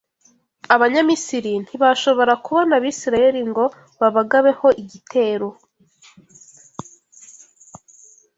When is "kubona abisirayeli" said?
2.45-3.41